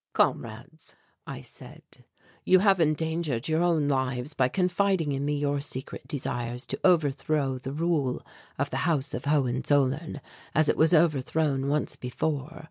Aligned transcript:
"Comrades," 0.13 0.95
I 1.27 1.43
said, 1.43 1.83
"you 2.43 2.57
have 2.57 2.79
endangered 2.79 3.47
your 3.47 3.61
own 3.61 3.87
lives 3.87 4.33
by 4.33 4.47
confiding 4.47 5.11
in 5.11 5.23
me 5.23 5.37
your 5.37 5.61
secret 5.61 6.07
desires 6.07 6.65
to 6.65 6.79
overthrow 6.83 7.59
the 7.59 7.71
rule 7.71 8.25
of 8.57 8.71
the 8.71 8.77
House 8.89 9.13
of 9.13 9.25
Hohenzollern 9.25 10.19
as 10.55 10.69
it 10.69 10.75
was 10.75 10.95
overthrown 10.95 11.67
once 11.67 11.95
before. 11.97 12.59